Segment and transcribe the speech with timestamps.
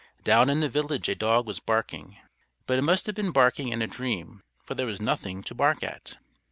[0.23, 2.17] Down in the village a dog was barking.
[2.65, 5.83] But it must have been barking in a dream, for there was nothing to bark
[5.83, 6.15] at.